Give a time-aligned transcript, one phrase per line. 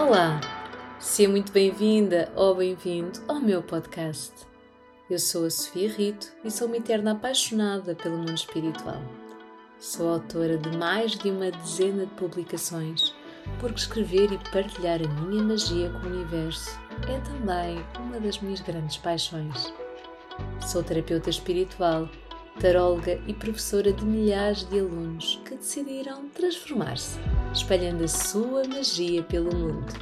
[0.00, 0.40] Olá,
[0.98, 4.32] seja muito bem-vinda ou bem-vindo ao meu podcast.
[5.10, 9.02] Eu sou a Sofia Rito e sou uma eterna apaixonada pelo mundo espiritual.
[9.78, 13.14] Sou autora de mais de uma dezena de publicações,
[13.60, 18.62] porque escrever e partilhar a minha magia com o universo é também uma das minhas
[18.62, 19.70] grandes paixões.
[20.66, 22.08] Sou terapeuta espiritual,
[22.58, 27.18] taróloga e professora de milhares de alunos que decidiram transformar-se,
[27.52, 29.92] espalhando a sua magia pelo mundo.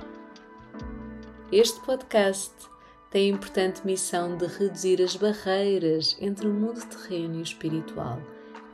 [1.51, 2.53] Este podcast
[3.11, 8.21] tem a importante missão de reduzir as barreiras entre o mundo terreno e o espiritual,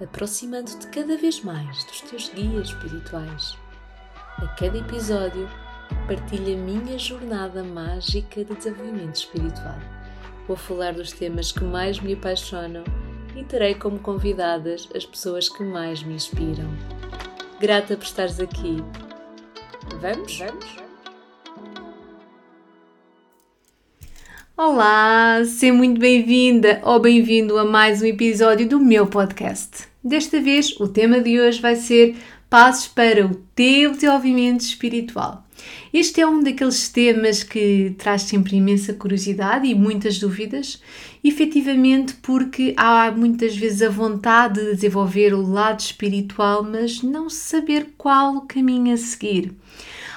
[0.02, 3.56] aproximando-te cada vez mais dos teus guias espirituais.
[4.38, 5.48] A cada episódio,
[6.09, 9.79] partilho a minha jornada mágica de desenvolvimento espiritual.
[10.48, 12.82] Vou falar dos temas que mais me apaixonam
[13.37, 16.68] e terei como convidadas as pessoas que mais me inspiram.
[17.64, 18.77] Grata por estares aqui.
[19.98, 20.36] Vamos?
[20.36, 20.77] Vamos?
[24.54, 29.88] Olá, seja muito bem-vinda ou bem-vindo a mais um episódio do meu podcast.
[30.04, 32.18] Desta vez, o tema de hoje vai ser
[32.51, 35.43] Passos para o teu desenvolvimento espiritual.
[35.93, 40.83] Este é um daqueles temas que traz sempre imensa curiosidade e muitas dúvidas,
[41.23, 47.95] efetivamente porque há muitas vezes a vontade de desenvolver o lado espiritual, mas não saber
[47.97, 49.52] qual o caminho a seguir.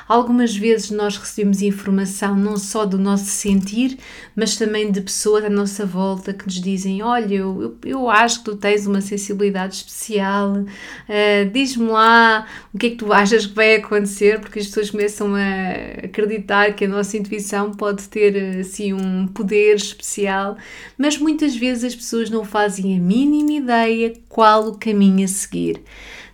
[0.07, 3.97] Algumas vezes nós recebemos informação não só do nosso sentir,
[4.33, 8.45] mas também de pessoas à nossa volta que nos dizem: Olha, eu, eu acho que
[8.45, 13.53] tu tens uma sensibilidade especial, uh, diz-me lá o que é que tu achas que
[13.53, 18.93] vai acontecer, porque as pessoas começam a acreditar que a nossa intuição pode ter assim
[18.93, 20.57] um poder especial,
[20.97, 25.81] mas muitas vezes as pessoas não fazem a mínima ideia qual o caminho a seguir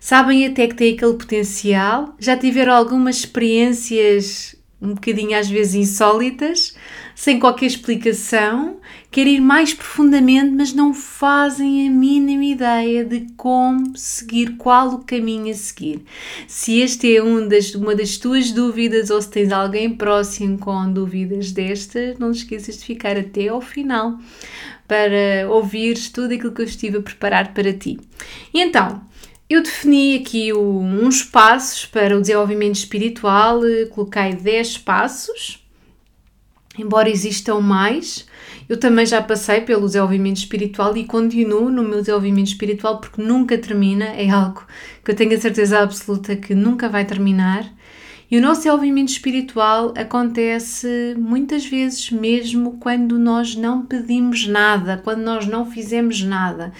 [0.04, 6.76] sabem até que têm aquele potencial, já tiveram algumas experiências um bocadinho às vezes insólitas,
[7.16, 13.97] sem qualquer explicação, querem ir mais profundamente, mas não fazem a mínima ideia de como
[13.97, 16.02] seguir, qual o caminho a seguir.
[16.50, 20.92] Se este é um das, uma das tuas dúvidas ou se tens alguém próximo com
[20.92, 24.19] dúvidas destas, não te esqueças de ficar até ao final
[24.86, 27.97] para ouvires tudo aquilo que eu estive a preparar para ti.
[28.53, 29.02] E então,
[29.50, 35.64] eu defini aqui uns passos para o desenvolvimento espiritual, eh, coloquei 10 passos,
[36.78, 38.26] embora existam mais.
[38.68, 43.58] Eu também já passei pelo desenvolvimento espiritual e continuo no meu desenvolvimento espiritual porque nunca
[43.58, 44.66] termina, é algo
[45.04, 47.70] que eu tenho a certeza absoluta que nunca vai terminar.
[48.31, 55.22] E o nosso desenvolvimento espiritual acontece muitas vezes mesmo quando nós não pedimos nada, quando
[55.22, 56.74] nós não fizemos nada.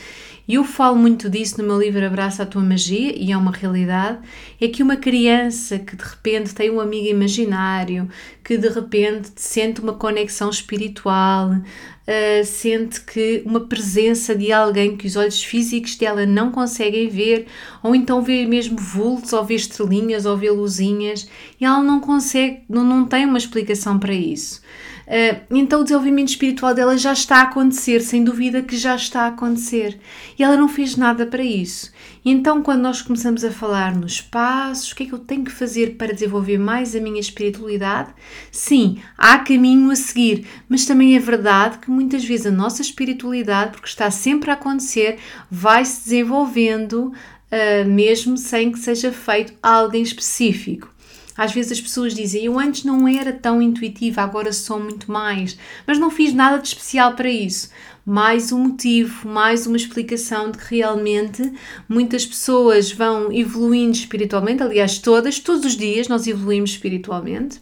[0.46, 3.52] E eu falo muito disso no meu livro Abraça a Tua Magia, e é uma
[3.52, 4.20] realidade,
[4.60, 8.10] é que uma criança que de repente tem um amigo imaginário,
[8.44, 15.08] que de repente sente uma conexão espiritual, uh, sente que uma presença de alguém que
[15.08, 17.48] os olhos físicos dela não conseguem ver,
[17.82, 21.26] ou então vê mesmo vultos, ou vê estrelinhas, ou vê luzinhas,
[21.60, 24.62] e ela não consegue, não, não tem uma explicação para isso.
[25.06, 29.24] Uh, então o desenvolvimento espiritual dela já está a acontecer, sem dúvida que já está
[29.24, 30.00] a acontecer.
[30.38, 31.92] E ela não fez nada para isso.
[32.24, 35.44] E então, quando nós começamos a falar nos passos, o que é que eu tenho
[35.44, 38.14] que fazer para desenvolver mais a minha espiritualidade?
[38.50, 43.72] Sim, há caminho a seguir, mas também é verdade que muitas vezes a nossa espiritualidade,
[43.72, 45.18] porque está sempre a acontecer,
[45.52, 50.93] vai se desenvolvendo, uh, mesmo sem que seja feito algo em específico.
[51.36, 55.58] Às vezes as pessoas dizem: Eu antes não era tão intuitiva, agora sou muito mais,
[55.86, 57.70] mas não fiz nada de especial para isso.
[58.06, 61.54] Mais um motivo, mais uma explicação de que realmente
[61.88, 64.62] muitas pessoas vão evoluindo espiritualmente.
[64.62, 67.62] Aliás, todas, todos os dias nós evoluímos espiritualmente.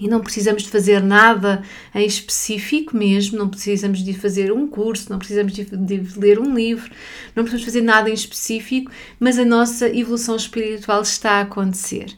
[0.00, 1.62] E não precisamos de fazer nada
[1.94, 6.54] em específico mesmo, não precisamos de fazer um curso, não precisamos de, de, ler um
[6.54, 6.90] livro,
[7.36, 12.16] não precisamos fazer nada em específico, mas a nossa evolução espiritual está a acontecer.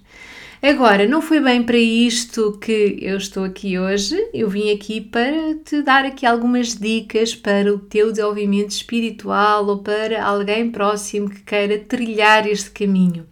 [0.62, 4.16] Agora, não foi bem para isto que eu estou aqui hoje.
[4.32, 9.78] Eu vim aqui para te dar aqui algumas dicas para o teu desenvolvimento espiritual ou
[9.78, 13.26] para alguém próximo que queira trilhar este caminho.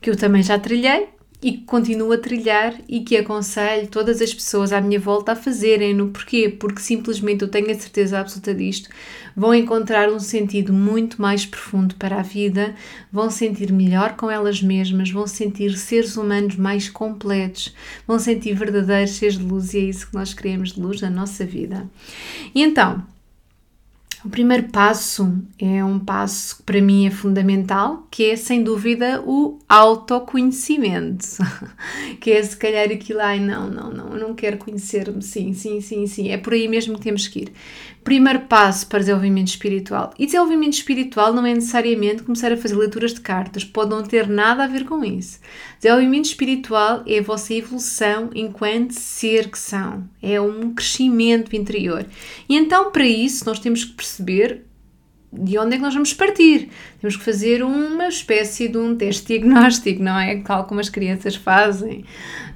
[0.00, 1.08] Que eu também já trilhei,
[1.42, 5.36] e que continuo a trilhar e que aconselho todas as pessoas à minha volta a
[5.36, 6.08] fazerem-no.
[6.08, 6.48] Porquê?
[6.48, 8.88] Porque simplesmente eu tenho a certeza absoluta disto.
[9.36, 12.74] Vão encontrar um sentido muito mais profundo para a vida,
[13.10, 17.74] vão sentir melhor com elas mesmas, vão sentir seres humanos mais completos,
[18.06, 21.10] vão sentir verdadeiros seres de luz e é isso que nós queremos de luz na
[21.10, 21.90] nossa vida.
[22.54, 23.02] E então,
[24.24, 29.20] O primeiro passo é um passo que para mim é fundamental, que é sem dúvida
[29.26, 31.26] o autoconhecimento.
[32.20, 35.80] que é se calhar aquilo, ai não, não, não, eu não quero conhecer-me, sim, sim,
[35.80, 37.52] sim, sim, é por aí mesmo que temos que ir.
[38.04, 40.12] Primeiro passo para desenvolvimento espiritual.
[40.18, 44.28] E desenvolvimento espiritual não é necessariamente começar a fazer leituras de cartas, pode não ter
[44.28, 45.38] nada a ver com isso.
[45.78, 52.04] Desenvolvimento espiritual é a vossa evolução enquanto ser que são, é um crescimento interior.
[52.48, 54.64] E então, para isso, nós temos que perceber
[55.32, 56.68] de onde é que nós vamos partir.
[57.00, 60.36] Temos que fazer uma espécie de um teste diagnóstico, não é?
[60.42, 62.04] Tal como as crianças fazem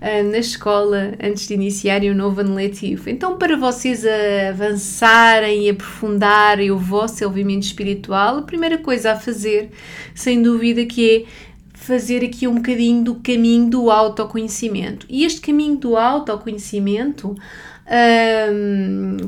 [0.01, 3.09] uh, na escola antes de iniciarem o novo ano letivo.
[3.09, 4.05] Então, para vocês
[4.51, 9.71] avançarem e aprofundarem o vosso desenvolvimento espiritual, a primeira coisa a fazer,
[10.15, 15.07] sem dúvida, que é fazer aqui um bocadinho do caminho do autoconhecimento.
[15.09, 17.35] E este caminho do autoconhecimento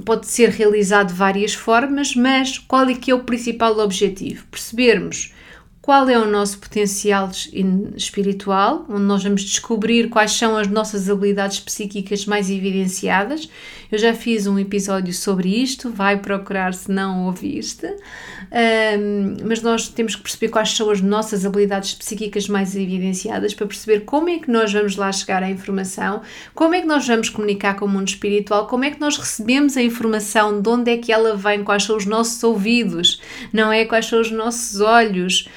[0.05, 4.45] pode ser realizado de várias formas, mas qual é que é o principal objetivo?
[4.51, 5.33] Percebermos
[5.89, 7.31] qual é o nosso potencial
[7.97, 13.49] espiritual, onde nós vamos descobrir quais são as nossas habilidades psíquicas mais evidenciadas.
[13.91, 17.87] Eu já fiz um episódio sobre isto, vai procurar se não ouviste.
[17.87, 23.67] Um, mas nós temos que perceber quais são as nossas habilidades psíquicas mais evidenciadas para
[23.67, 26.21] perceber como é que nós vamos lá chegar à informação,
[26.55, 29.75] como é que nós vamos comunicar com o mundo espiritual, como é que nós recebemos
[29.75, 33.23] a informação, de onde é que ela vem, quais são os nossos ouvidos,
[33.55, 33.87] não é?
[33.87, 35.49] Quais são os nossos olhos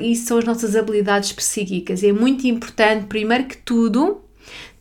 [0.00, 2.02] isso são as nossas habilidades psíquicas.
[2.02, 4.20] É muito importante, primeiro que tudo,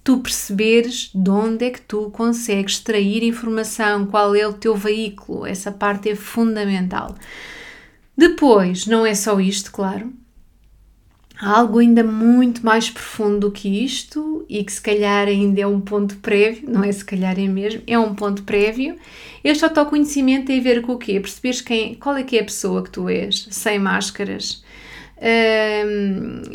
[0.04, 5.46] tu perceberes de onde é que tu consegues extrair informação, qual é o teu veículo.
[5.46, 7.16] Essa parte é fundamental.
[8.16, 10.12] Depois, não é só isto, claro.
[11.40, 15.68] Há algo ainda muito mais profundo do que isto e que se calhar ainda é
[15.68, 18.96] um ponto prévio, não é se calhar é mesmo, é um ponto prévio.
[19.44, 21.20] Este autoconhecimento tem a ver com o quê?
[21.20, 24.64] Perceberes quem, qual é que é a pessoa que tu és, sem máscaras,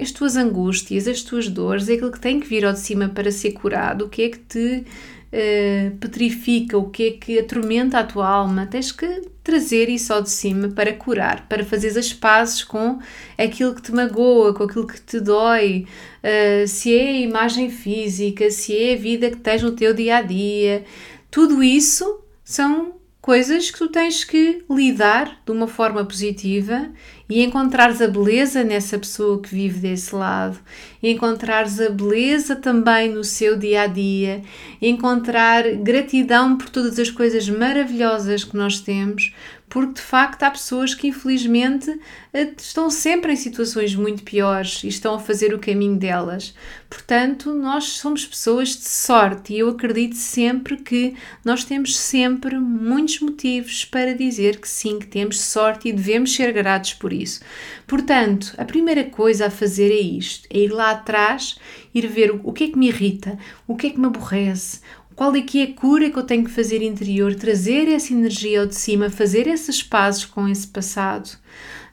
[0.00, 3.08] as tuas angústias, as tuas dores, é aquilo que tem que vir ao de cima
[3.08, 4.84] para ser curado, o que é que te
[5.32, 10.22] uh, petrifica, o que é que atormenta a tua alma, tens que trazer isso ao
[10.22, 12.98] de cima para curar, para fazer as pazes com
[13.36, 15.86] aquilo que te magoa, com aquilo que te dói,
[16.22, 20.18] uh, se é a imagem física, se é a vida que tens no teu dia
[20.18, 20.84] a dia,
[21.30, 26.90] tudo isso são coisas que tu tens que lidar de uma forma positiva
[27.28, 30.58] e encontrares a beleza nessa pessoa que vive desse lado,
[31.00, 34.42] encontrares a beleza também no seu dia a dia,
[34.82, 39.32] encontrar gratidão por todas as coisas maravilhosas que nós temos,
[39.72, 41.98] porque de facto há pessoas que infelizmente
[42.30, 46.54] eh, estão sempre em situações muito piores e estão a fazer o caminho delas.
[46.90, 53.20] Portanto, nós somos pessoas de sorte e eu acredito sempre que nós temos sempre muitos
[53.20, 57.40] motivos para dizer que sim, que temos sorte e devemos ser gratos por isso.
[57.86, 61.56] Portanto, a primeira coisa a fazer é isto: é ir lá atrás,
[61.94, 64.80] ir ver o que é que me irrita, o que é que me aborrece,
[65.14, 68.60] qual é que é a cura que eu tenho que fazer interior, trazer essa energia
[68.60, 71.28] ao de cima, fazer esses passos com esse passado,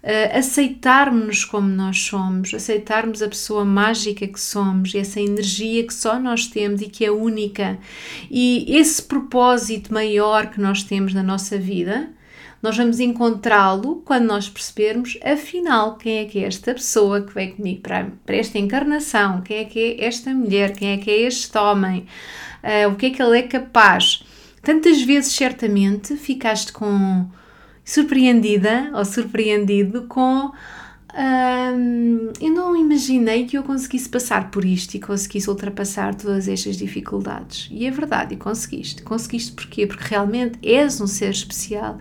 [0.04, 6.20] uh, aceitarmos-nos como nós somos, aceitarmos a pessoa mágica que somos, essa energia que só
[6.20, 7.78] nós temos e que é única,
[8.30, 12.10] e esse propósito maior que nós temos na nossa vida.
[12.62, 17.56] Nós vamos encontrá-lo quando nós percebermos, afinal, quem é que é esta pessoa que veio
[17.56, 21.22] comigo para, para esta encarnação, quem é que é esta mulher, quem é que é
[21.22, 22.06] este homem
[22.64, 24.24] uh, o que é que ele é capaz.
[24.62, 27.28] Tantas vezes, certamente, ficaste com
[27.84, 30.52] surpreendida ou surpreendido com.
[32.40, 37.68] Eu não imaginei que eu conseguisse passar por isto e conseguisse ultrapassar todas estas dificuldades.
[37.72, 39.02] E é verdade, e conseguiste.
[39.02, 39.88] Conseguiste porquê?
[39.88, 41.98] Porque realmente és um ser especial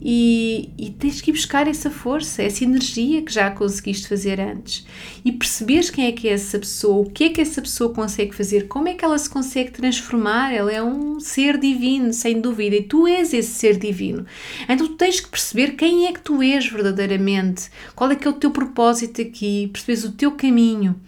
[0.00, 4.86] e, e, tens que ir buscar essa força, essa energia que já conseguiste fazer antes.
[5.24, 8.34] E perceberes quem é que é essa pessoa, o que é que essa pessoa consegue
[8.34, 10.52] fazer, como é que ela se consegue transformar.
[10.52, 14.24] Ela é um ser divino, sem dúvida, e tu és esse ser divino.
[14.68, 18.30] Então tu tens que perceber quem é que tu és verdadeiramente, qual é que é
[18.30, 21.00] o teu propósito aqui, percebes o teu caminho,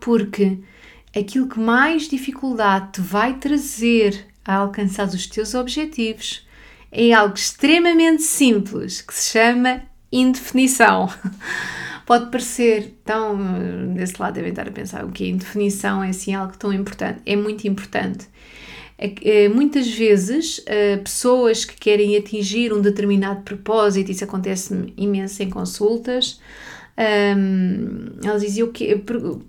[0.00, 0.58] porque
[1.14, 6.45] aquilo que mais dificuldade te vai trazer a alcançar os teus objetivos
[6.90, 11.08] é algo extremamente simples que se chama indefinição.
[12.06, 13.94] Pode parecer tão.
[13.94, 17.20] Desse lado devem estar a pensar o que é indefinição, é assim algo tão importante.
[17.26, 18.28] É muito importante.
[18.98, 25.42] É, é, muitas vezes, uh, pessoas que querem atingir um determinado propósito, isso acontece imenso
[25.42, 26.40] em consultas,
[26.98, 29.42] Um, dizia o que por,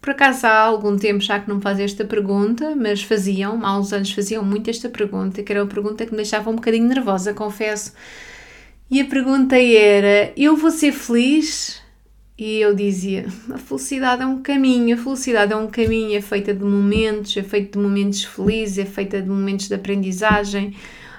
[0.00, 3.76] por, acaso há algum tempo já que não me fazem esta pergunta, mas faziam, há
[3.76, 6.86] uns anos faziam muito esta pergunta, que era uma pergunta que me deixava um bocadinho
[6.86, 7.92] nervosa, confesso.
[8.90, 11.80] E a pergunta era: Eu vou ser feliz?
[12.38, 16.54] E eu dizia: A felicidade é um caminho, a felicidade é um caminho, é feita
[16.54, 20.74] de momentos, é feita de momentos felizes, é feita de momentos de aprendizagem.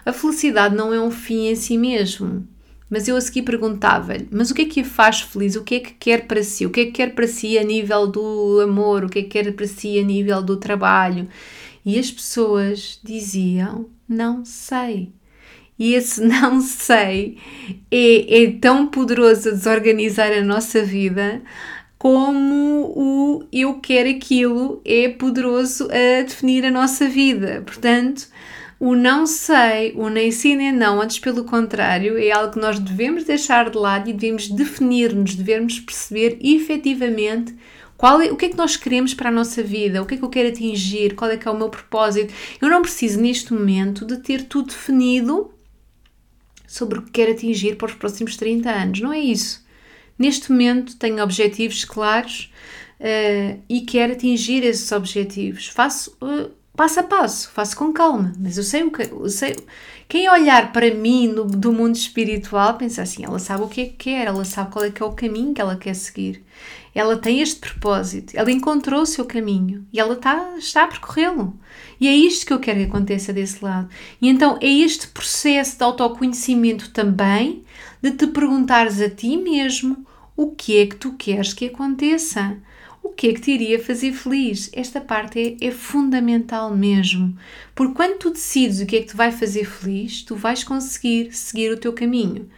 [0.05, 2.47] A felicidade não é um fim em si mesmo.
[2.91, 5.55] Mas eu a seguir perguntava-lhe: mas o que é que a faz feliz?
[5.55, 6.65] O que é que quer para si?
[6.65, 9.05] O que é que quer para si a nível do amor?
[9.05, 11.29] O que é que quer para si a nível do trabalho?
[11.85, 15.13] E as pessoas diziam: não sei.
[15.79, 17.37] E esse não sei
[17.89, 21.41] é, é tão poderoso a desorganizar a nossa vida
[21.97, 27.61] como o eu quero aquilo é poderoso a definir a nossa vida.
[27.65, 28.27] Portanto,
[28.81, 32.79] o não sei, o nem sim nem não, antes pelo contrário, é algo que nós
[32.79, 37.55] devemos deixar de lado e devemos definir-nos, devemos perceber efetivamente
[37.95, 40.17] qual é, o que é que nós queremos para a nossa vida, o que é
[40.17, 42.33] que eu quero atingir, qual é que é o meu propósito.
[42.59, 45.53] Eu não preciso neste momento de ter tudo definido
[46.65, 49.63] sobre o que quero atingir para os próximos 30 anos, não é isso.
[50.17, 52.51] Neste momento tenho objetivos claros
[52.99, 55.67] uh, e quero atingir esses objetivos.
[55.67, 56.49] Faço uh,
[56.81, 59.55] passo a passo, faço com calma, mas eu sei o que eu sei.
[60.09, 63.85] Quem olhar para mim no, do mundo espiritual pensa assim, ela sabe o que é
[63.85, 66.43] que quer, ela sabe qual é que é o caminho que ela quer seguir.
[66.95, 71.55] Ela tem este propósito, ela encontrou o seu caminho e ela está, está a percorrê-lo.
[71.99, 73.87] E é isto que eu quero que aconteça desse lado.
[74.19, 77.61] E então é este processo de autoconhecimento também,
[78.01, 80.03] de te perguntares a ti mesmo
[80.35, 82.57] o que é que tu queres que aconteça
[83.03, 84.69] o que é que te iria fazer feliz?
[84.73, 87.35] Esta parte é, é, fundamental mesmo,
[87.73, 91.33] porque quando tu decides o que é que te vai fazer feliz, tu vais conseguir
[91.35, 92.49] seguir o teu caminho.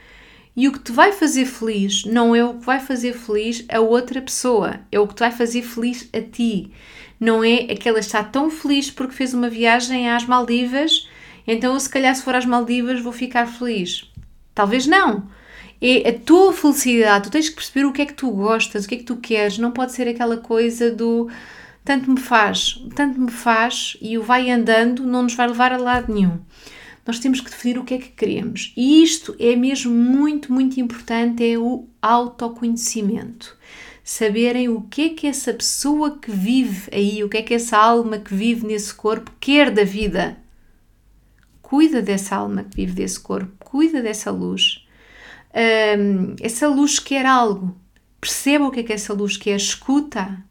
[0.55, 3.79] E o que te vai fazer feliz não é o que vai fazer feliz a
[3.79, 6.71] outra pessoa, é o que te vai fazer feliz a ti.
[7.19, 11.07] Não é aquela está tão feliz porque fez uma viagem às Maldivas,
[11.47, 14.12] então se calhar se for às Maldivas vou ficar feliz.
[14.53, 15.27] Talvez não
[15.83, 17.25] é a tua felicidade.
[17.25, 19.17] Tu tens que perceber o que é que tu gostas, o que é que tu
[19.17, 19.57] queres.
[19.57, 21.29] Não pode ser aquela coisa do
[21.83, 25.77] tanto me faz, tanto me faz e o vai andando não nos vai levar a
[25.77, 26.39] lado nenhum.
[27.05, 28.71] Nós temos que definir o que é que queremos.
[28.77, 33.57] E isto é mesmo muito, muito importante, é o autoconhecimento.
[34.05, 37.77] Saberem o que é que essa pessoa que vive aí, o que é que essa
[37.77, 40.37] alma que vive nesse corpo quer da vida.
[41.61, 44.82] Cuida dessa alma que vive desse corpo, cuida dessa luz
[45.53, 47.75] um, essa luz quer algo.
[48.19, 50.43] Perceba o que é que essa luz quer, escuta.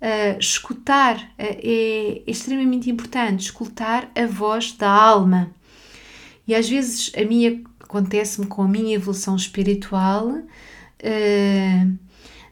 [0.00, 5.52] Uh, escutar uh, é, extremamente importante, escutar a voz da alma.
[6.46, 11.98] E às vezes a minha acontece-me com a minha evolução espiritual, uh,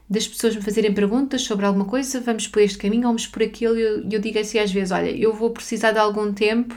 [0.09, 3.77] das pessoas me fazerem perguntas sobre alguma coisa, vamos por este caminho, vamos por aquilo,
[3.77, 6.75] e eu, eu digo assim às vezes: olha, eu vou precisar de algum tempo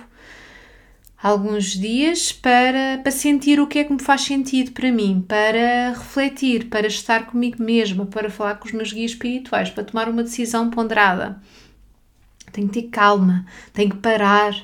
[1.23, 5.91] alguns dias para, para sentir o que é que me faz sentido para mim, para
[5.91, 10.23] refletir, para estar comigo mesma, para falar com os meus guias espirituais, para tomar uma
[10.23, 11.41] decisão ponderada.
[12.53, 14.55] Tenho que ter calma, tenho que parar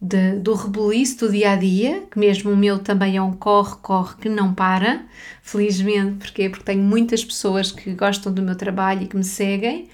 [0.00, 4.16] de, do rebuliço do dia a dia, que mesmo o meu também é um corre-corre
[4.20, 5.06] que não para,
[5.40, 9.88] felizmente, porque porque tenho muitas pessoas que gostam do meu trabalho e que me seguem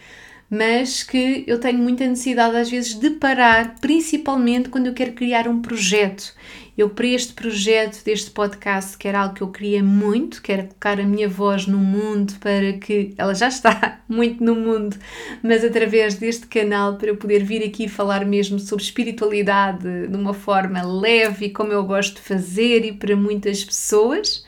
[0.50, 5.46] mas que eu tenho muita necessidade às vezes de parar, principalmente quando eu quero criar
[5.46, 6.34] um projeto.
[6.76, 10.62] Eu para este projeto deste podcast, que era algo que eu queria muito, que era
[10.62, 14.96] colocar a minha voz no mundo para que ela já está muito no mundo,
[15.42, 20.32] mas através deste canal para eu poder vir aqui falar mesmo sobre espiritualidade de uma
[20.32, 24.46] forma leve como eu gosto de fazer e para muitas pessoas.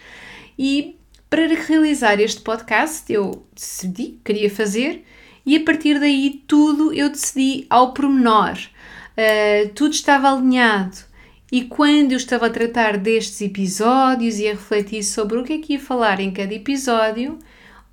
[0.56, 0.96] E
[1.28, 5.04] para realizar este podcast, eu decidi, queria fazer
[5.50, 8.56] e a partir daí tudo eu decidi ao pormenor.
[9.18, 10.96] Uh, tudo estava alinhado.
[11.50, 15.58] E quando eu estava a tratar destes episódios e a refletir sobre o que é
[15.58, 17.36] que ia falar em cada episódio,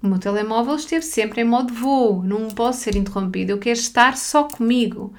[0.03, 4.15] o meu telemóvel esteve sempre em modo voo, não posso ser interrompido, eu quero estar
[4.15, 5.11] só comigo.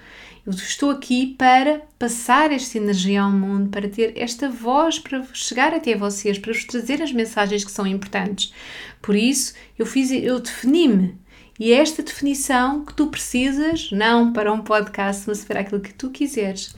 [0.47, 5.75] Eu estou aqui para passar esta energia ao mundo, para ter esta voz para chegar
[5.75, 8.55] até vocês, para vos trazer as mensagens que são importantes.
[9.03, 9.85] Por isso, eu
[10.23, 11.19] eu defini-me
[11.59, 15.93] e é esta definição que tu precisas, não para um podcast, mas para aquilo que
[15.93, 16.75] tu quiseres.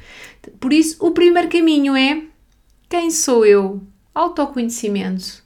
[0.59, 2.23] Por isso, o primeiro caminho é
[2.89, 3.81] quem sou eu?
[4.15, 5.43] Autoconhecimento.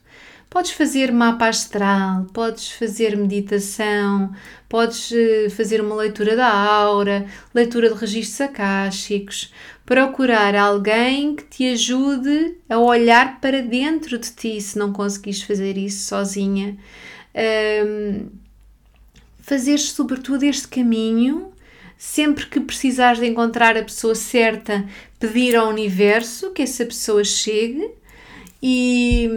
[0.49, 4.33] Podes fazer mapa astral, podes fazer meditação,
[4.69, 9.53] podes eh, fazer uma leitura da aura, leitura de registros akáshicos,
[9.85, 15.77] procurar alguém que te ajude a olhar para dentro de ti se não conseguires fazer
[15.77, 16.77] isso sozinha
[17.35, 18.29] Um,
[19.45, 21.51] fazer sobretudo este caminho,
[21.95, 24.83] sempre que precisares de encontrar a pessoa certa,
[25.19, 27.91] pedir ao universo que essa pessoa chegue
[28.61, 29.29] e,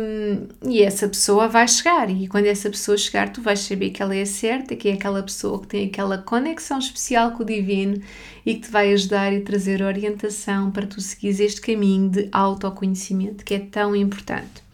[0.67, 2.09] e, essa pessoa vai chegar.
[2.11, 5.23] E quando essa pessoa chegar, tu vais saber que ela é certa, que é aquela
[5.23, 8.01] pessoa que tem aquela conexão especial com o divino
[8.47, 13.45] e que te vai ajudar e trazer orientação para tu seguires este caminho de autoconhecimento
[13.45, 14.68] que é tão importante.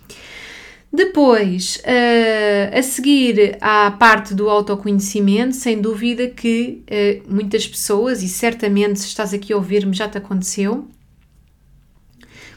[0.95, 8.29] Depois, uh, a seguir à parte do autoconhecimento, sem dúvida que uh, muitas pessoas, e
[8.29, 10.87] certamente se estás aqui a ouvir-me já te aconteceu,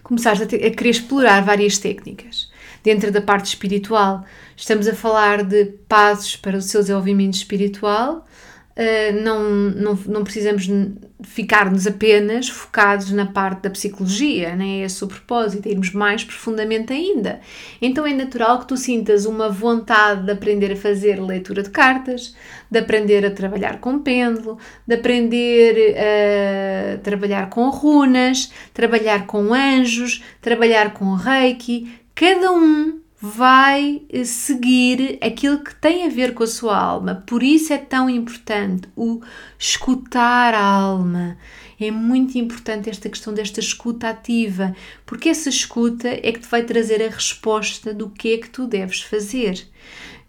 [0.03, 2.51] começaste a, ter, a querer explorar várias técnicas.
[2.84, 4.24] Dentro da parte espiritual,
[4.56, 8.24] estamos a falar de passos para o seu desenvolvimento espiritual,
[9.24, 10.69] não, não, não precisamos
[11.24, 16.24] ficar-nos apenas focados na parte da psicologia, nem é esse o propósito, é irmos mais
[16.24, 17.39] profundamente ainda.
[17.81, 22.36] Então é natural que tu sintas uma vontade de aprender a fazer leitura de cartas,
[22.69, 30.24] de aprender a trabalhar com pêndulo, de aprender a trabalhar com runas, trabalhar com anjos,
[30.39, 31.91] trabalhar com reiki.
[32.13, 37.24] Cada um vai eh, seguir aquilo que tem a ver com a sua alma.
[37.25, 39.21] Por isso é tão importante o
[39.57, 41.38] escutar a alma.
[41.79, 46.63] É muito importante esta questão desta escuta ativa, porque essa escuta é que te vai
[46.63, 49.67] trazer a resposta do que é que tu deves fazer.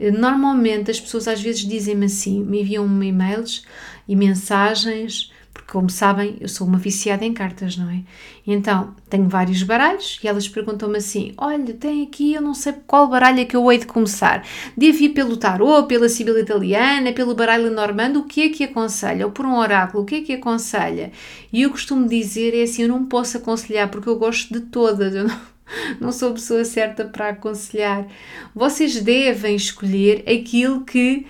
[0.01, 3.65] Eh, normalmente as pessoas às vezes dizem-me assim, me enviam-me e-mails
[4.07, 5.31] e mensagens
[5.71, 8.01] como sabem, eu sou uma viciada em cartas, não é?
[8.47, 13.07] Então, tenho vários baralhos e elas perguntam-me assim: Olha, tem aqui, eu não sei qual
[13.07, 14.47] baralho é que eu hei de começar.
[14.75, 19.27] Devo ir pelo tarô, pela Sibila Italiana, pelo baralho normando, o que é que aconselha?
[19.27, 21.13] Ou por um oráculo, o que é que aconselha?
[21.53, 25.15] E eu costumo dizer: é assim, eu não posso aconselhar porque eu gosto de todas,
[25.15, 25.39] eu não
[26.01, 28.07] não sou a pessoa certa para aconselhar.
[28.55, 31.27] Vocês devem escolher aquilo que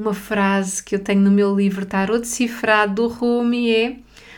[0.00, 3.96] uma frase que eu tenho no meu livro Tarot Decifrado do Rumi é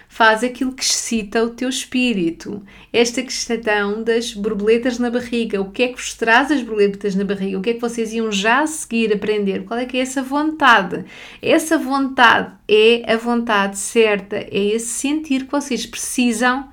[0.09, 2.63] faz aquilo que excita o teu espírito.
[2.93, 7.25] Esta questão das borboletas na barriga, o que é que vos traz as borboletas na
[7.25, 7.59] barriga?
[7.59, 9.65] O que é que vocês iam já seguir aprender?
[9.65, 11.05] Qual é que é essa vontade?
[11.41, 16.69] Essa vontade é a vontade certa, é esse sentir que vocês precisam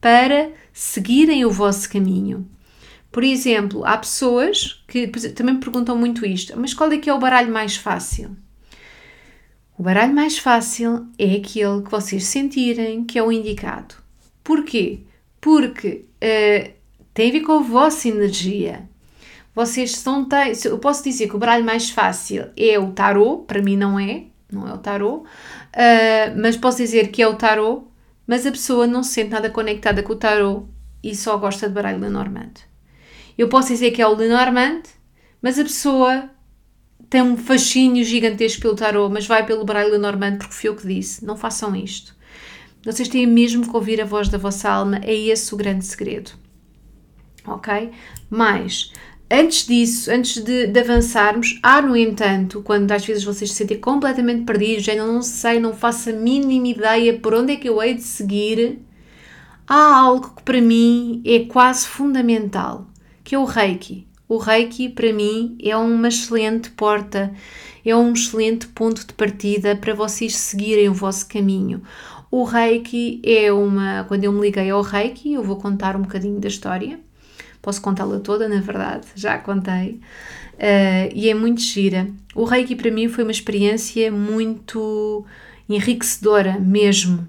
[0.00, 2.46] para seguirem o vosso caminho.
[3.14, 7.14] Por exemplo, há pessoas que também me perguntam muito isto, mas qual é que é
[7.14, 8.36] o baralho mais fácil?
[9.78, 13.94] O baralho mais fácil é aquele que vocês sentirem que é o indicado.
[14.42, 15.02] Porquê?
[15.40, 16.72] Porque uh,
[17.14, 18.88] tem a ver com a vossa energia.
[19.54, 20.28] Vocês são.
[20.64, 24.24] Eu posso dizer que o baralho mais fácil é o tarô, para mim não é,
[24.50, 25.24] não é o tarô, uh,
[26.36, 27.84] mas posso dizer que é o tarô,
[28.26, 30.66] mas a pessoa não se sente nada conectada com o tarô
[31.00, 32.73] e só gosta de baralho Lenormand.
[33.36, 34.82] Eu posso dizer que é o Lenormand,
[35.42, 36.30] mas a pessoa
[37.10, 40.86] tem um fascínio gigantesco pelo tarot, mas vai pelo baralho Lenormand porque foi eu que
[40.86, 41.24] disse.
[41.24, 42.16] Não façam isto.
[42.84, 46.32] Vocês têm mesmo que ouvir a voz da vossa alma, é esse o grande segredo.
[47.46, 47.90] Ok?
[48.28, 48.92] Mas,
[49.30, 53.80] antes disso, antes de, de, avançarmos, há, no entanto, quando às vezes vocês se sentem
[53.80, 57.82] completamente perdidos, já não sei, não faço a mínima ideia por onde é que eu
[57.82, 58.80] hei de seguir,
[59.66, 62.86] há algo que para mim é quase fundamental
[63.24, 64.06] que é o Reiki.
[64.28, 67.32] O Reiki, para mim, é uma excelente porta,
[67.84, 71.82] é um excelente ponto de partida para vocês seguirem o vosso caminho.
[72.30, 74.04] O Reiki é uma.
[74.04, 76.98] Quando eu me liguei ao Reiki, eu vou contar um bocadinho da história.
[77.62, 80.00] Posso contá-la toda, na verdade, já contei.
[80.54, 82.08] Uh, e é muito gira.
[82.34, 85.24] O Reiki para mim foi uma experiência muito
[85.68, 87.28] enriquecedora mesmo.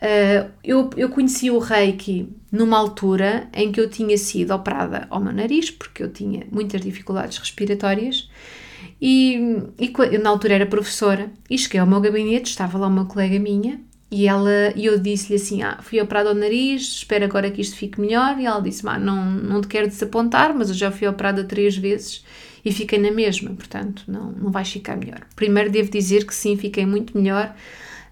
[0.00, 5.20] Uh, eu, eu conheci o Reiki numa altura em que eu tinha sido operada ao
[5.20, 8.30] meu nariz, porque eu tinha muitas dificuldades respiratórias,
[9.00, 13.04] e, e eu na altura era professora, e cheguei ao meu gabinete, estava lá uma
[13.04, 13.78] colega minha,
[14.10, 17.76] e ela e eu disse-lhe assim: Ah, fui operada ao nariz, espero agora que isto
[17.76, 18.38] fique melhor.
[18.40, 22.24] E ela disse: não, não te quero desapontar, mas eu já fui operada três vezes
[22.64, 25.20] e fiquei na mesma, portanto, não, não vais ficar melhor.
[25.36, 27.54] Primeiro devo dizer que sim, fiquei muito melhor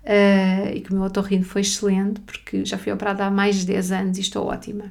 [0.05, 3.67] uh, e que o meu otorrino foi excelente, porque já fui operada há mais de
[3.67, 4.91] 10 anos e estou ótima.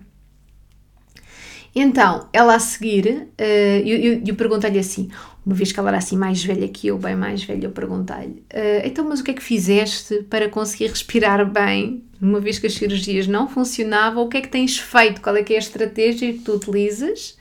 [1.76, 3.44] Então, ela a seguir, uh,
[3.86, 5.10] eu, eu, eu perguntei-lhe assim,
[5.46, 8.44] uma vez que ela era assim mais velha que eu, bem mais velha, eu perguntei-lhe,
[8.52, 12.66] uh, então, mas o que é que fizeste para conseguir respirar bem, uma vez que
[12.66, 15.60] as cirurgias não funcionavam, o que é que tens feito, qual é que é a
[15.60, 17.38] estratégia que tu utilizas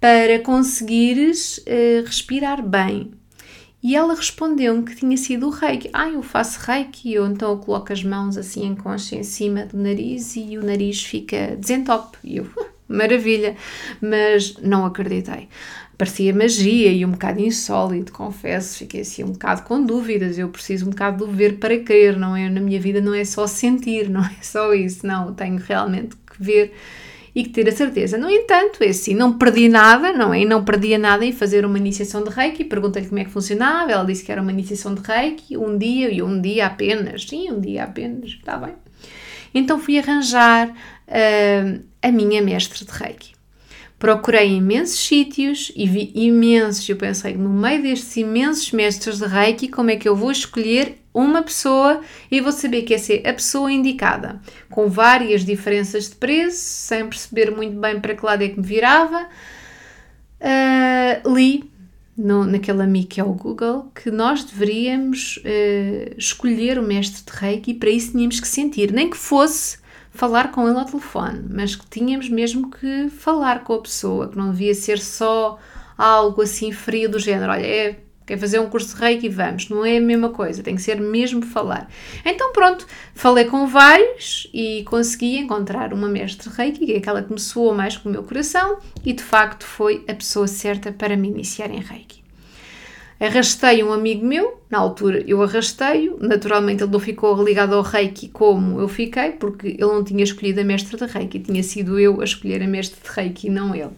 [0.00, 3.10] para conseguires uh, respirar bem?
[3.86, 5.88] E ela respondeu-me que tinha sido o reiki.
[5.92, 9.64] Ah, eu faço reiki, eu então eu coloco as mãos assim em concha em cima
[9.64, 12.18] do nariz e o nariz fica desentope.
[12.24, 12.48] E eu,
[12.88, 13.54] maravilha,
[14.00, 15.48] mas não acreditei.
[15.96, 20.86] parecia magia e um bocado insólito, confesso, fiquei assim um bocado com dúvidas, eu preciso
[20.86, 22.48] um bocado de ver para crer, não é?
[22.50, 26.42] Na minha vida não é só sentir, não é só isso, não, tenho realmente que
[26.42, 26.72] ver
[27.36, 28.16] e que ter a certeza.
[28.16, 30.40] No entanto, é assim, não perdi nada, não é?
[30.40, 32.64] E não perdia nada em fazer uma iniciação de Reiki.
[32.64, 36.10] Perguntei-lhe como é que funcionava, ela disse que era uma iniciação de Reiki, um dia
[36.10, 37.24] e um dia apenas.
[37.24, 38.72] Sim, um dia apenas, está bem.
[39.52, 43.35] Então fui arranjar uh, a minha mestre de Reiki.
[43.98, 46.86] Procurei imensos sítios e vi imensos.
[46.88, 50.98] Eu pensei, no meio destes imensos mestres de Reiki, como é que eu vou escolher
[51.14, 56.16] uma pessoa e vou saber que essa é a pessoa indicada, com várias diferenças de
[56.16, 59.26] preço, sem perceber muito bem para que lado é que me virava.
[60.38, 61.64] Uh, li
[62.14, 67.38] no, naquele amigo que é o Google que nós deveríamos uh, escolher o mestre de
[67.38, 69.78] Reiki e para isso tínhamos que sentir, nem que fosse
[70.16, 74.38] falar com ele ao telefone, mas que tínhamos mesmo que falar com a pessoa, que
[74.38, 75.58] não devia ser só
[75.96, 79.28] algo assim frio do género, olha, é Quer fazer um curso de reiki?
[79.28, 79.68] Vamos.
[79.68, 81.88] Não é a mesma coisa, tem que ser mesmo falar.
[82.24, 87.32] Então, pronto, falei com vários e consegui encontrar uma mestre reiki, que é aquela que
[87.32, 91.16] me soou mais com o meu coração, e de facto foi a pessoa certa para
[91.16, 92.25] me iniciar em reiki.
[93.18, 98.28] Arrastei um amigo meu, na altura eu arrastei-o, naturalmente ele não ficou ligado ao reiki
[98.28, 102.20] como eu fiquei, porque ele não tinha escolhido a mestre de reiki, tinha sido eu
[102.20, 103.90] a escolher a mestre de reiki e não ele.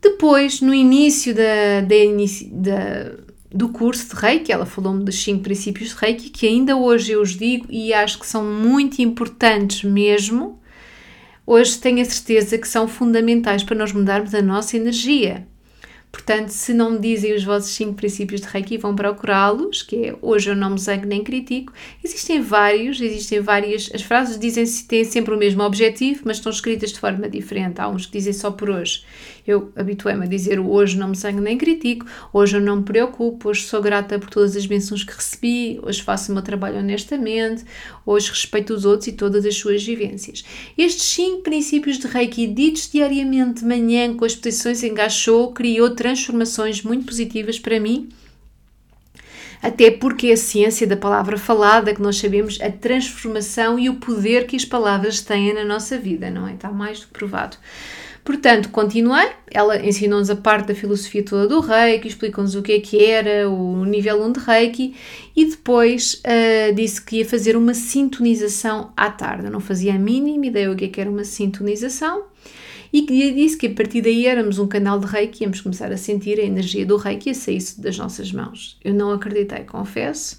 [0.00, 1.96] Depois, no início da, da,
[2.52, 3.12] da,
[3.50, 7.20] do curso de Reiki, ela falou-me dos cinco princípios de Reiki, que ainda hoje eu
[7.20, 10.60] os digo e acho que são muito importantes mesmo.
[11.44, 15.46] Hoje tenho a certeza que são fundamentais para nós mudarmos a nossa energia.
[16.10, 20.16] Portanto, se não me dizem os vossos cinco princípios de Reiki, vão procurá-los, que é
[20.22, 21.72] hoje eu não me zango nem critico.
[22.02, 23.90] Existem vários, existem várias.
[23.94, 27.80] As frases dizem têm sempre o mesmo objetivo, mas estão escritas de forma diferente.
[27.80, 29.04] Há uns que dizem só por hoje.
[29.48, 33.48] Eu habituei-me a dizer hoje não me zango nem critico, hoje eu não me preocupo,
[33.48, 37.64] hoje sou grata por todas as bênçãos que recebi, hoje faço o meu trabalho honestamente,
[38.04, 40.44] hoje respeito os outros e todas as suas vivências.
[40.76, 46.82] Estes cinco princípios de Reiki ditos diariamente de manhã com as posições engaixou, criou transformações
[46.82, 48.10] muito positivas para mim
[49.62, 54.46] até porque a ciência da palavra falada que nós sabemos a transformação e o poder
[54.46, 56.52] que as palavras têm na nossa vida, não é?
[56.52, 57.56] Está mais do que provado.
[58.28, 59.26] Portanto, continuei.
[59.50, 63.48] Ela ensinou-nos a parte da filosofia toda do Reiki, explicou-nos o que é que era
[63.48, 64.94] o nível 1 de Reiki
[65.34, 69.46] e depois uh, disse que ia fazer uma sintonização à tarde.
[69.46, 72.24] Eu não fazia a mínima ideia o que, é que era uma sintonização
[72.92, 75.90] e que disse que a partir daí éramos um canal de Reiki e íamos começar
[75.90, 78.78] a sentir a energia do Reiki a sair das nossas mãos.
[78.84, 80.38] Eu não acreditei, confesso.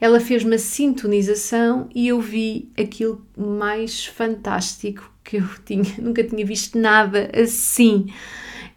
[0.00, 6.44] Ela fez uma sintonização e eu vi aquilo mais fantástico que eu tinha, nunca tinha
[6.44, 8.06] visto nada assim.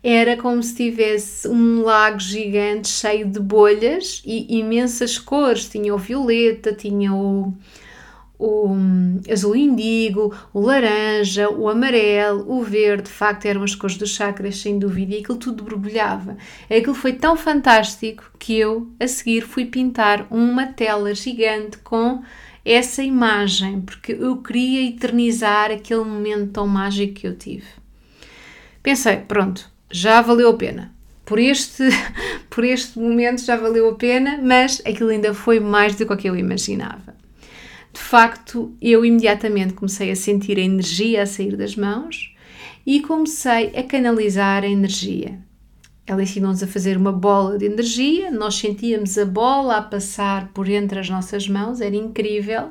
[0.03, 5.69] Era como se tivesse um lago gigante cheio de bolhas e imensas cores.
[5.69, 7.53] Tinha o violeta, tinha o,
[8.37, 8.75] o
[9.31, 14.57] azul indigo, o laranja, o amarelo, o verde, de facto eram as cores dos chakras,
[14.57, 16.35] sem dúvida, e aquilo tudo borbulhava.
[16.69, 22.21] Aquilo foi tão fantástico que eu, a seguir, fui pintar uma tela gigante com
[22.65, 27.67] essa imagem, porque eu queria eternizar aquele momento tão mágico que eu tive.
[28.81, 30.93] Pensei, pronto, já valeu a pena.
[31.25, 31.83] Por este,
[32.49, 36.35] por este momento já valeu a pena, mas aquilo ainda foi mais do que eu
[36.35, 37.15] imaginava.
[37.93, 42.35] De facto, eu imediatamente comecei a sentir a energia a sair das mãos
[42.85, 45.39] e comecei a canalizar a energia.
[46.05, 50.67] Ela ensinou-nos a fazer uma bola de energia, nós sentíamos a bola a passar por
[50.67, 52.69] entre as nossas mãos, era incrível.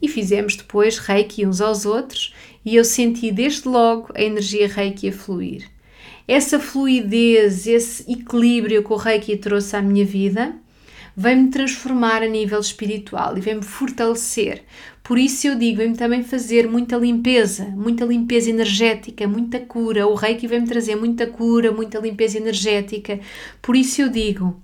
[0.00, 5.08] E fizemos depois reiki uns aos outros e eu senti desde logo a energia reiki
[5.08, 5.70] a fluir.
[6.26, 10.54] Essa fluidez, esse equilíbrio que o reiki trouxe à minha vida,
[11.16, 14.64] vem-me transformar a nível espiritual e vem-me fortalecer.
[15.02, 20.06] Por isso eu digo, vem-me também fazer muita limpeza, muita limpeza energética, muita cura.
[20.06, 23.20] O Reiki vem-me trazer muita cura, muita limpeza energética.
[23.60, 24.60] Por isso eu digo,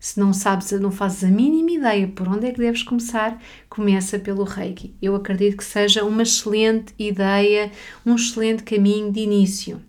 [0.00, 4.18] se não sabes, não fazes a mínima ideia por onde é que deves começar, começa
[4.18, 4.94] pelo Reiki.
[5.00, 7.70] Eu acredito que seja uma excelente ideia,
[8.04, 9.80] um excelente caminho de início.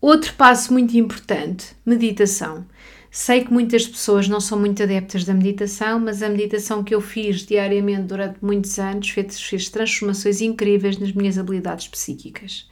[0.00, 2.64] Outro passo muito importante, meditação.
[3.16, 7.00] Sei que muitas pessoas não são muito adeptas da meditação, mas a meditação que eu
[7.00, 12.68] fiz diariamente durante muitos anos fez, fez transformações incríveis nas minhas habilidades psíquicas.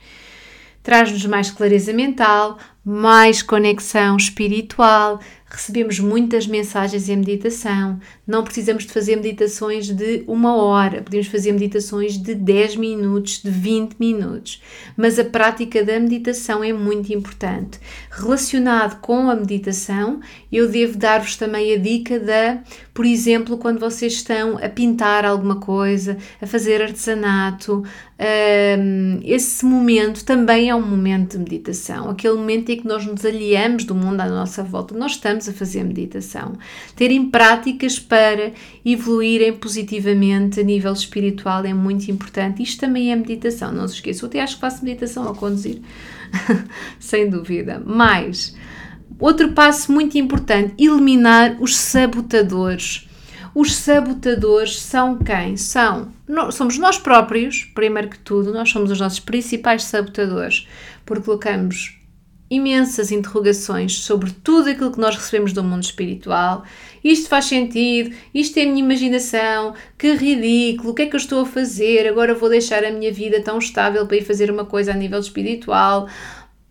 [0.83, 5.21] Traz-nos mais clareza mental, mais conexão espiritual,
[5.53, 11.53] recebemos muitas mensagens em meditação, não precisamos de fazer meditações de uma hora, podemos fazer
[11.53, 14.63] meditações de 10 minutos, de 20 minutos,
[14.97, 17.79] mas a prática da meditação é muito importante.
[18.11, 22.63] Relacionado com a meditação, eu devo dar-vos também a dica da,
[22.95, 27.83] por exemplo, quando vocês estão a pintar alguma coisa, a fazer artesanato,
[28.23, 33.25] um, esse momento também é um momento de meditação, aquele momento em que nós nos
[33.25, 36.59] aliamos do mundo à nossa volta, nós estamos a fazer meditação.
[36.97, 38.53] Terem práticas para
[38.85, 42.63] evoluírem positivamente a nível espiritual é muito importante.
[42.63, 44.27] Isto também é meditação, não se esqueçam.
[44.27, 45.81] Eu até acho que faço meditação ao conduzir,
[46.99, 47.83] sem dúvida.
[47.85, 48.55] Mais,
[49.19, 53.09] outro passo muito importante: eliminar os sabotadores
[53.55, 55.59] os sabotadores são quem?
[55.59, 56.09] São,
[56.53, 60.67] somos nós próprios, primeiro que tudo, nós somos os nossos principais sabotadores,
[61.05, 61.99] porque colocamos
[62.53, 66.65] imensas interrogações sobre tudo aquilo que nós recebemos do mundo espiritual.
[67.03, 68.15] Isto faz sentido?
[68.35, 69.75] Isto é a minha imaginação?
[69.97, 70.91] Que ridículo!
[70.91, 72.07] O que é que eu estou a fazer?
[72.07, 75.19] Agora vou deixar a minha vida tão estável para ir fazer uma coisa a nível
[75.19, 76.09] espiritual?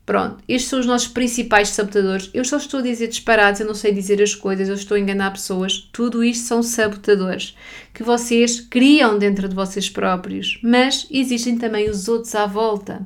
[0.06, 2.30] Pronto, estes são os nossos principais sabotadores.
[2.32, 5.00] Eu só estou a dizer disparados, eu não sei dizer as coisas, eu estou a
[5.00, 5.90] enganar pessoas.
[5.92, 7.58] Tudo isto são sabotadores
[7.92, 13.06] que vocês criam dentro de vocês próprios, mas existem também os outros à volta.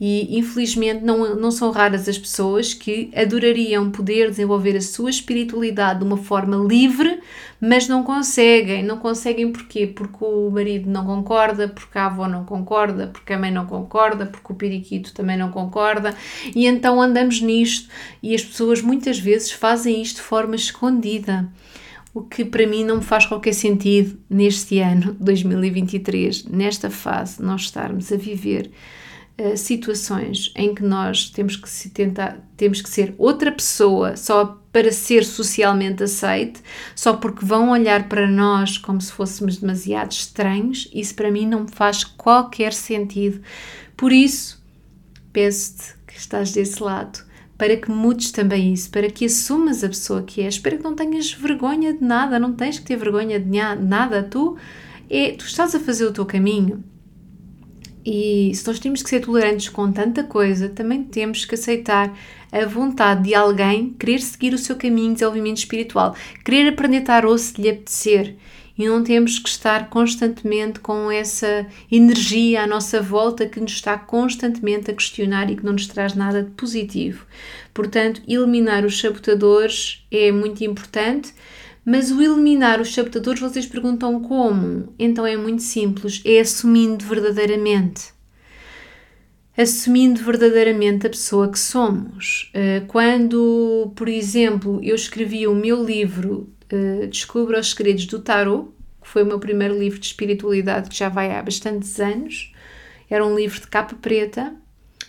[0.00, 5.98] E infelizmente não, não são raras as pessoas que adorariam poder desenvolver a sua espiritualidade
[5.98, 7.20] de uma forma livre,
[7.60, 8.84] mas não conseguem.
[8.84, 9.88] Não conseguem porquê?
[9.88, 14.24] Porque o marido não concorda, porque a avó não concorda, porque a mãe não concorda,
[14.24, 16.14] porque o periquito também não concorda,
[16.54, 17.88] e então andamos nisto.
[18.22, 21.48] E as pessoas muitas vezes fazem isto de forma escondida
[22.14, 27.62] o que para mim não me faz qualquer sentido neste ano 2023, nesta fase, nós
[27.62, 28.70] estarmos a viver
[29.40, 34.60] uh, situações em que nós temos que se tentar, temos que ser outra pessoa só
[34.72, 36.60] para ser socialmente aceite,
[36.94, 41.66] só porque vão olhar para nós como se fôssemos demasiado estranhos, isso para mim não
[41.66, 43.40] faz qualquer sentido.
[43.96, 44.62] Por isso,
[45.32, 47.26] peço-te que estás desse lado
[47.58, 50.94] para que mudes também isso, para que assumas a pessoa que és, para que não
[50.94, 54.56] tenhas vergonha de nada, não tens que ter vergonha de nada, tu,
[55.10, 56.84] é, tu estás a fazer o teu caminho,
[58.10, 62.16] e se nós temos que ser tolerantes com tanta coisa, também temos que aceitar
[62.50, 67.36] a vontade de alguém querer seguir o seu caminho de desenvolvimento espiritual, querer aprender tarô
[67.36, 68.34] se lhe apetecer.
[68.78, 73.98] E não temos que estar constantemente com essa energia à nossa volta que nos está
[73.98, 77.26] constantemente a questionar e que não nos traz nada de positivo.
[77.74, 81.34] Portanto, eliminar os sabotadores é muito importante
[81.88, 84.92] mas o eliminar os sabotadores, vocês perguntam como?
[84.98, 88.12] Então é muito simples, é assumindo verdadeiramente.
[89.56, 92.50] Assumindo verdadeiramente a pessoa que somos.
[92.52, 98.68] Eh, quando, por exemplo, eu escrevi o meu livro eh, Descubra os Segredos do Tarot,
[99.00, 102.52] que foi o meu primeiro livro de espiritualidade, que já vai há bastantes anos,
[103.08, 104.54] era um livro de capa preta,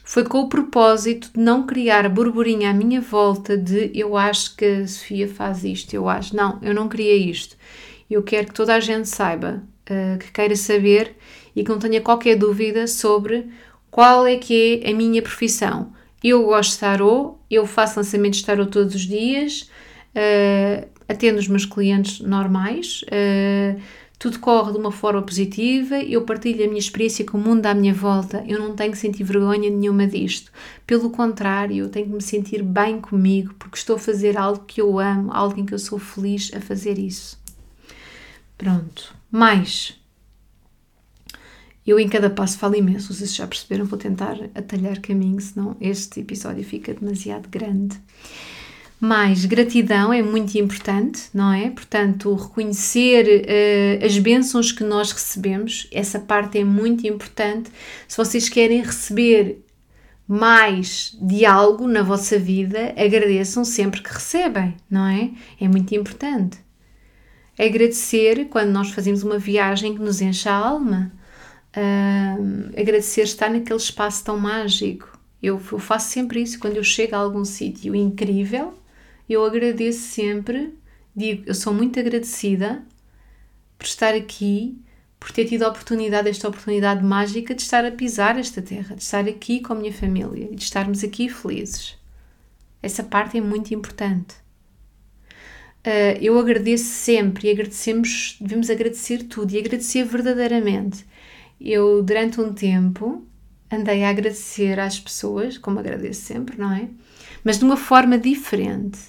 [0.10, 4.66] foi com o propósito de não criar burburinho à minha volta de eu acho que
[4.66, 6.36] a Sofia faz isto, eu acho.
[6.36, 7.56] Não, eu não queria isto.
[8.10, 11.16] Eu quero que toda a gente saiba, uh, que queira saber
[11.56, 13.50] e que não tenha qualquer dúvida sobre
[13.92, 15.94] qual é que é a minha profissão.
[16.24, 19.70] Eu gosto de tarot, eu faço lançamentos de tarot todos os dias,
[20.16, 23.80] uh, atendo os meus clientes normais, uh,
[24.20, 27.74] tudo corre de uma forma positiva, eu partilho a minha experiência com o mundo à
[27.74, 30.52] minha volta, eu não tenho que sentir vergonha nenhuma disto.
[30.86, 34.82] Pelo contrário, eu tenho que me sentir bem comigo, porque estou a fazer algo que
[34.82, 37.40] eu amo, algo em que eu sou feliz a fazer isso.
[38.58, 39.16] Pronto.
[39.32, 39.98] Mais.
[41.88, 46.20] Eu em cada passo falo imenso, vocês já perceberam, vou tentar atalhar caminho, senão este
[46.20, 47.98] episódio fica demasiado grande.
[49.00, 51.70] Mais gratidão é muito importante, não é?
[51.70, 57.72] Portanto, reconhecer uh, as bênçãos que nós recebemos, essa parte é muito importante.
[58.10, 59.64] Se vocês querem receber
[60.28, 65.32] mais de algo na vossa vida, agradeçam sempre que recebem, não é?
[65.62, 66.58] É muito importante.
[67.58, 71.10] Agradecer quando nós fazemos uma viagem que nos enche a alma.
[71.74, 75.18] Uh, agradecer estar naquele espaço tão mágico.
[75.42, 78.74] Eu, eu faço sempre isso quando eu chego a algum sítio incrível
[79.34, 80.74] eu agradeço sempre,
[81.16, 82.84] digo, eu sou muito agradecida
[83.78, 84.78] por estar aqui,
[85.20, 89.04] por ter tido a oportunidade, esta oportunidade mágica de estar a pisar esta terra, de
[89.04, 91.98] estar aqui com a minha família e de estarmos aqui felizes.
[92.82, 94.36] Essa parte é muito importante.
[95.86, 101.06] Uh, eu agradeço sempre e agradecemos, devemos agradecer tudo e agradecer verdadeiramente.
[101.60, 103.26] Eu, durante um tempo,
[103.72, 106.90] andei a agradecer às pessoas, como agradeço sempre, não é?
[107.44, 109.00] Mas de uma forma diferente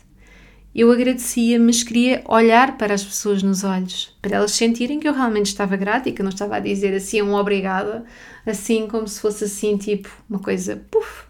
[0.74, 5.12] eu agradecia, mas queria olhar para as pessoas nos olhos, para elas sentirem que eu
[5.12, 8.04] realmente estava grata e que eu não estava a dizer assim um obrigada,
[8.46, 11.29] assim como se fosse assim, tipo, uma coisa, puf,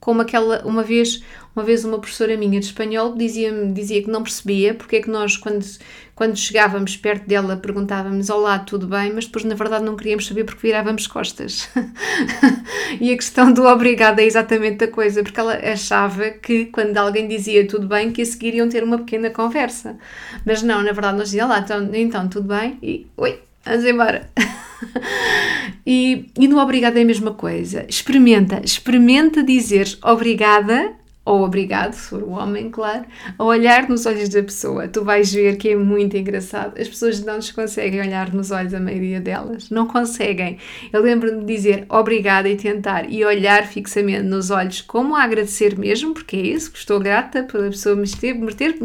[0.00, 1.22] como aquela, uma vez,
[1.54, 5.10] uma vez uma professora minha de espanhol dizia, dizia que não percebia porque é que
[5.10, 5.64] nós, quando,
[6.14, 9.12] quando chegávamos perto dela, perguntávamos Olá, tudo bem?
[9.12, 11.68] Mas depois, na verdade, não queríamos saber porque virávamos costas.
[13.00, 17.26] e a questão do obrigado é exatamente a coisa, porque ela achava que quando alguém
[17.26, 19.98] dizia tudo bem, que a seguir iam ter uma pequena conversa.
[20.46, 22.78] Mas não, na verdade, nós dizíamos Olá, então, então tudo bem?
[22.82, 24.30] E oi, vamos embora.
[25.86, 27.84] e, e no obrigado é a mesma coisa.
[27.88, 30.97] Experimenta, experimenta dizer obrigada
[31.28, 33.04] ou obrigado, se for o homem, claro,
[33.38, 34.88] a olhar nos olhos da pessoa.
[34.88, 36.80] Tu vais ver que é muito engraçado.
[36.80, 39.68] As pessoas não nos conseguem olhar nos olhos, a maioria delas.
[39.68, 40.56] Não conseguem.
[40.90, 45.78] Eu lembro-me de dizer obrigada e tentar e olhar fixamente nos olhos, como a agradecer
[45.78, 48.78] mesmo, porque é isso, que estou grata pela pessoa me ter, me ter,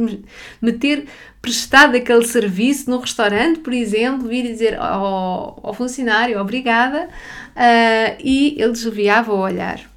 [0.62, 1.06] me ter
[1.42, 8.56] prestado aquele serviço no restaurante, por exemplo, vir dizer ao, ao funcionário obrigada uh, e
[8.60, 9.93] ele desviava o olhar.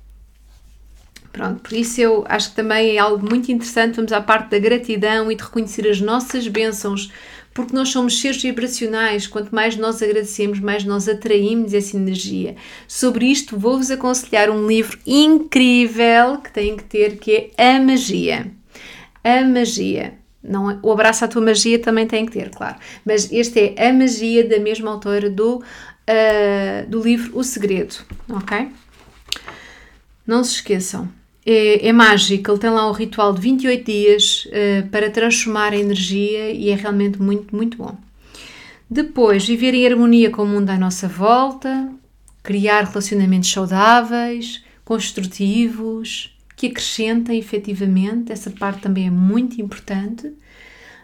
[1.37, 3.97] Pronto, por isso eu acho que também é algo muito interessante.
[3.97, 7.13] Vamos à parte da gratidão e de reconhecer as nossas bênçãos,
[7.53, 9.27] porque nós somos seres vibracionais.
[9.27, 12.57] Quanto mais nós agradecemos, mais nós atraímos essa energia.
[12.89, 18.51] Sobre isto, vou-vos aconselhar um livro incrível que tem que ter, que é A Magia.
[19.23, 22.77] A Magia não, é, o abraço à tua magia também tem que ter, claro.
[23.05, 27.97] Mas este é a magia da mesma autora do, uh, do livro O Segredo,
[28.29, 28.71] ok?
[30.25, 31.09] Não se esqueçam,
[31.47, 35.77] é, é mágico, ele tem lá um ritual de 28 dias uh, para transformar a
[35.77, 37.97] energia e é realmente muito, muito bom.
[38.91, 41.89] Depois, viver em harmonia com o mundo à nossa volta,
[42.43, 50.33] criar relacionamentos saudáveis, construtivos, que acrescentem efetivamente, essa parte também é muito importante.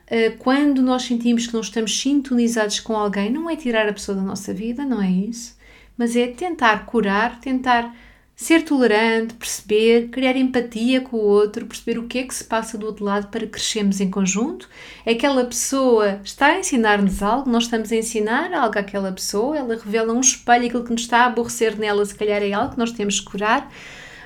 [0.07, 4.17] Eh, quando nós sentimos que não estamos sintonizados com alguém, não é tirar a pessoa
[4.17, 5.57] da nossa vida, não é isso,
[5.97, 7.95] mas é tentar curar, tentar
[8.35, 12.77] ser tolerante, perceber, criar empatia com o outro, perceber o que é que se passa
[12.77, 14.69] do outro lado para crescermos em conjunto.
[15.07, 20.13] Aquela pessoa está a ensinar-nos algo, nós estamos a ensinar algo àquela pessoa, ela revela
[20.13, 22.93] um espelho, aquilo que nos está a aborrecer nela, se calhar é algo que nós
[22.93, 23.71] temos que curar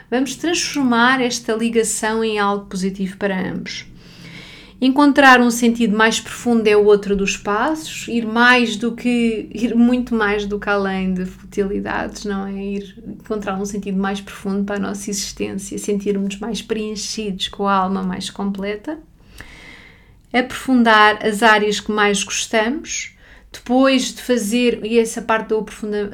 [0.09, 3.87] Vamos transformar esta ligação em algo positivo para ambos.
[4.79, 9.75] Encontrar um sentido mais profundo é o outro dos passos, ir mais do que ir
[9.75, 12.53] muito mais do que além de futilidades, não é?
[12.53, 17.75] Ir encontrar um sentido mais profundo para a nossa existência, sentirmos mais preenchidos com a
[17.75, 18.99] alma mais completa.
[20.31, 23.17] Aprofundar as áreas que mais gostamos,
[23.51, 25.59] depois de fazer, e essa parte do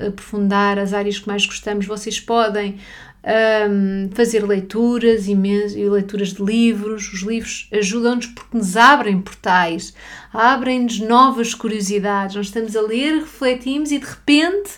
[0.06, 2.78] aprofundar as áreas que mais gostamos, vocês podem
[3.24, 7.12] um, fazer leituras e leituras de livros.
[7.12, 9.94] Os livros ajudam-nos porque nos abrem portais,
[10.32, 12.36] abrem-nos novas curiosidades.
[12.36, 14.70] Nós estamos a ler, refletimos e de repente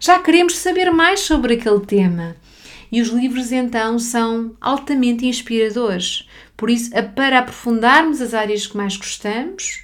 [0.00, 2.36] já queremos saber mais sobre aquele tema.
[2.90, 6.28] E os livros então são altamente inspiradores.
[6.56, 9.82] Por isso, para aprofundarmos as áreas que mais gostamos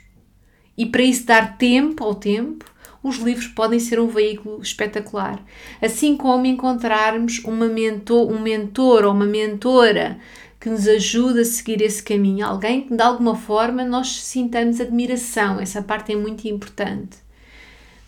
[0.76, 2.64] e para isso dar tempo ao tempo,
[3.02, 5.42] os livros podem ser um veículo espetacular.
[5.80, 10.18] Assim como encontrarmos uma mentor, um mentor ou uma mentora
[10.60, 15.58] que nos ajuda a seguir esse caminho, alguém que de alguma forma nós sintamos admiração,
[15.58, 17.16] essa parte é muito importante.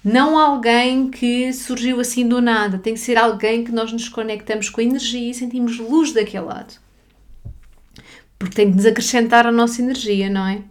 [0.04, 4.68] Não alguém que surgiu assim do nada, tem que ser alguém que nós nos conectamos
[4.68, 6.74] com a energia e sentimos luz daquele lado.
[8.38, 10.62] Porque tem que nos acrescentar a nossa energia, não é?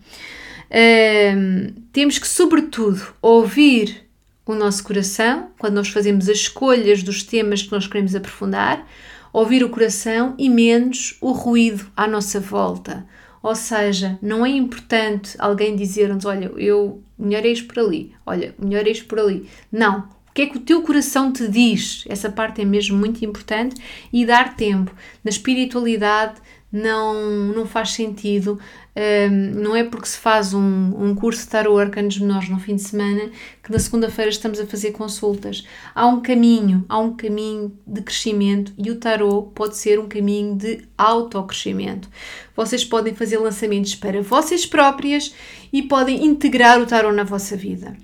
[1.36, 4.01] Um, temos que, sobretudo, ouvir
[4.46, 8.88] o nosso coração, quando nós fazemos as escolhas dos temas que nós queremos aprofundar,
[9.32, 13.06] ouvir o coração e menos o ruído à nossa volta.
[13.42, 18.88] Ou seja, não é importante alguém dizer-nos: Olha, eu melhor isto por ali, olha, melhor
[18.88, 19.48] isto por ali.
[19.72, 20.22] Não.
[20.30, 22.06] O que é que o teu coração te diz?
[22.08, 23.76] Essa parte é mesmo muito importante
[24.14, 24.96] e dar tempo.
[25.22, 26.36] Na espiritualidade,
[26.72, 27.14] não,
[27.54, 28.58] não faz sentido.
[28.94, 32.76] Um, não é porque se faz um, um curso de Tarot Arcanos Menores no fim
[32.76, 33.32] de semana
[33.64, 35.66] que na segunda-feira estamos a fazer consultas.
[35.96, 40.56] Há um caminho, há um caminho de crescimento e o Tarot pode ser um caminho
[40.56, 42.10] de autocrescimento.
[42.56, 45.34] Vocês podem fazer lançamentos para vocês próprias
[45.72, 47.96] e podem integrar o Tarot na vossa vida.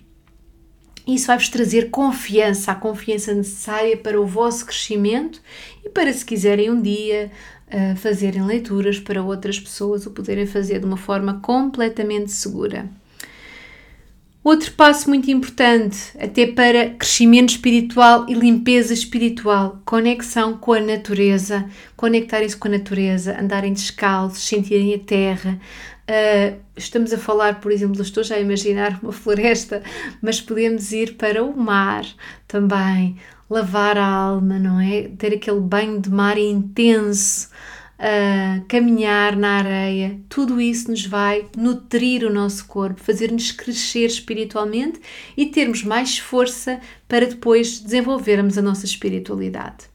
[1.07, 5.41] Isso vai-vos trazer confiança, a confiança necessária para o vosso crescimento
[5.83, 7.31] e para, se quiserem um dia
[7.67, 12.89] uh, fazerem leituras para outras pessoas, o poderem fazer de uma forma completamente segura.
[14.43, 21.65] Outro passo muito importante, até para crescimento espiritual e limpeza espiritual, conexão com a natureza,
[21.97, 25.59] conectarem-se com a natureza, andarem descalços, sentirem a terra.
[26.09, 29.83] Uh, estamos a falar, por exemplo, estou já a imaginar uma floresta,
[30.21, 32.05] mas podemos ir para o mar
[32.47, 33.17] também,
[33.49, 35.09] lavar a alma, não é?
[35.17, 37.49] Ter aquele banho de mar intenso
[37.99, 45.01] a caminhar na areia, tudo isso nos vai nutrir o nosso corpo, fazer-nos crescer espiritualmente
[45.35, 49.85] e termos mais força para depois desenvolvermos a nossa espiritualidade.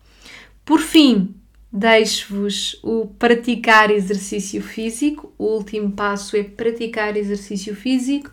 [0.65, 1.35] Por fim,
[1.73, 5.33] deixo-vos o praticar exercício físico.
[5.39, 8.31] O último passo é praticar exercício físico.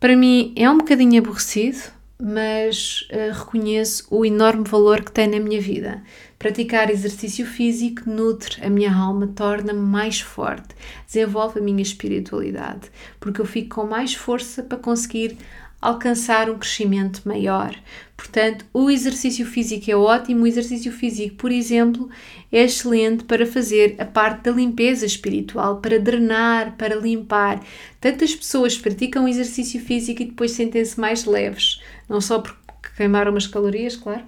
[0.00, 1.78] Para mim é um bocadinho aborrecido,
[2.20, 6.02] mas uh, reconheço o enorme valor que tem na minha vida.
[6.38, 10.74] Praticar exercício físico nutre a minha alma, torna-me mais forte,
[11.06, 15.36] desenvolve a minha espiritualidade, porque eu fico com mais força para conseguir
[15.82, 17.74] alcançar um crescimento maior.
[18.16, 20.44] Portanto, o exercício físico é ótimo.
[20.44, 22.08] O exercício físico, por exemplo,
[22.52, 27.60] é excelente para fazer a parte da limpeza espiritual, para drenar, para limpar.
[28.00, 32.60] Tantas pessoas praticam exercício físico e depois sentem-se mais leves, não só porque
[32.96, 34.22] queimaram umas calorias, claro,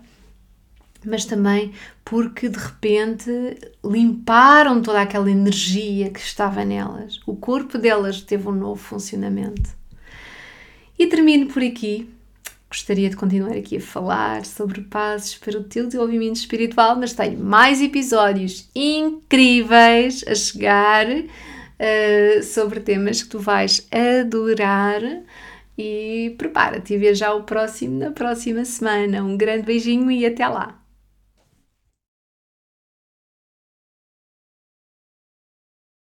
[1.05, 1.73] mas também
[2.05, 3.31] porque de repente
[3.85, 7.21] limparam toda aquela energia que estava nelas.
[7.27, 9.84] O corpo delas teve um novo funcionamento.
[10.99, 12.09] E termino por aqui.
[12.69, 17.39] Gostaria de continuar aqui a falar sobre passos para o teu desenvolvimento espiritual, mas tenho
[17.39, 25.01] mais episódios incríveis a chegar uh, sobre temas que tu vais adorar.
[25.77, 29.23] E prepara-te a ver já o próximo na próxima semana.
[29.23, 30.84] Um grande beijinho e até lá!